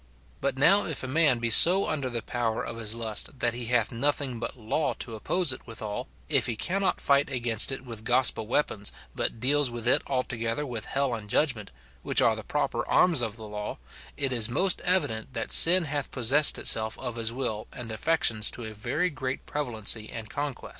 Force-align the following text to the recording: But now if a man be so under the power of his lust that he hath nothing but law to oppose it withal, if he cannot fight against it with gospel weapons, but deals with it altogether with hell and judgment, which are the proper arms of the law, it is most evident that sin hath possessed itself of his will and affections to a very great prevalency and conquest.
But 0.41 0.57
now 0.57 0.85
if 0.87 1.03
a 1.03 1.07
man 1.07 1.37
be 1.37 1.51
so 1.51 1.87
under 1.87 2.09
the 2.09 2.23
power 2.23 2.65
of 2.65 2.77
his 2.77 2.95
lust 2.95 3.37
that 3.37 3.53
he 3.53 3.65
hath 3.67 3.91
nothing 3.91 4.39
but 4.39 4.57
law 4.57 4.93
to 4.97 5.13
oppose 5.13 5.53
it 5.53 5.67
withal, 5.67 6.07
if 6.27 6.47
he 6.47 6.55
cannot 6.55 6.99
fight 6.99 7.29
against 7.29 7.71
it 7.71 7.85
with 7.85 8.03
gospel 8.03 8.47
weapons, 8.47 8.91
but 9.15 9.39
deals 9.39 9.69
with 9.69 9.87
it 9.87 10.01
altogether 10.07 10.65
with 10.65 10.85
hell 10.85 11.13
and 11.13 11.29
judgment, 11.29 11.69
which 12.01 12.19
are 12.19 12.35
the 12.35 12.41
proper 12.43 12.83
arms 12.87 13.21
of 13.21 13.35
the 13.35 13.47
law, 13.47 13.77
it 14.17 14.31
is 14.33 14.49
most 14.49 14.81
evident 14.83 15.33
that 15.35 15.51
sin 15.51 15.83
hath 15.83 16.09
possessed 16.09 16.57
itself 16.57 16.97
of 16.97 17.15
his 17.15 17.31
will 17.31 17.67
and 17.71 17.91
affections 17.91 18.49
to 18.49 18.63
a 18.65 18.73
very 18.73 19.11
great 19.11 19.45
prevalency 19.45 20.09
and 20.09 20.31
conquest. 20.31 20.69